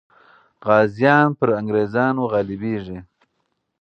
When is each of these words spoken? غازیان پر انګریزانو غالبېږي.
غازیان 0.65 1.27
پر 1.37 1.49
انګریزانو 1.59 2.23
غالبېږي. 2.31 2.99